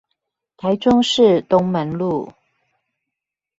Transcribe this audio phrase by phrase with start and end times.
[0.03, 0.03] 台中
[1.03, 2.33] 市東門路